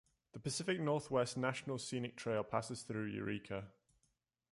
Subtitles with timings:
[0.33, 3.67] The Pacific Northwest National Scenic Trail passes through Eureka.